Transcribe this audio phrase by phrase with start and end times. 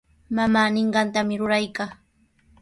[0.35, 1.89] Mamaa ninqantami ruraykaa.